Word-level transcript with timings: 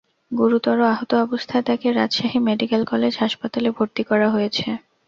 গুরুতর 0.31 0.77
আহত 0.91 1.11
অবস্থায় 1.25 1.63
তাঁকে 1.67 1.87
রাজশাহী 1.91 2.39
মেডিকেল 2.47 2.81
কলেজ 2.91 3.13
হাসপাতালে 3.17 3.69
ভর্তি 3.77 4.03
করা 4.09 4.27
হয়েছে। 4.29 4.67